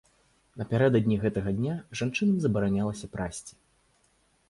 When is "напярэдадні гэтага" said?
0.61-1.53